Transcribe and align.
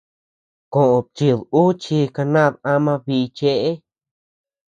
Koʼöd 0.73 1.05
chíd 1.15 1.39
ú 1.61 1.63
chi 1.81 1.97
kanad 2.15 2.53
ama 2.73 2.93
bíʼi 3.05 3.25
cheʼe. 3.37 3.71